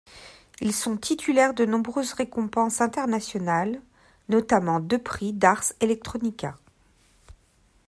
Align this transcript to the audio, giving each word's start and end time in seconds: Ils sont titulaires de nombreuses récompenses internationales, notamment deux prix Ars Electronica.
Ils 0.61 0.73
sont 0.73 0.97
titulaires 0.97 1.53
de 1.53 1.63
nombreuses 1.63 2.13
récompenses 2.13 2.81
internationales, 2.81 3.79
notamment 4.29 4.79
deux 4.79 4.97
prix 4.97 5.37
Ars 5.43 5.73
Electronica. 5.79 6.57